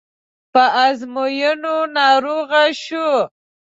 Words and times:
په 0.53 0.63
ازموینو 0.85 1.75
ناروغ 1.95 2.49
شو. 2.83 3.09